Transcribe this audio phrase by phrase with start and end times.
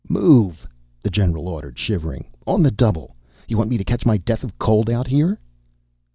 [0.09, 0.67] "Move!"
[1.03, 2.25] the general ordered, shivering.
[2.47, 3.15] "On the double!
[3.47, 5.39] You want me to catch my death of cold out here?"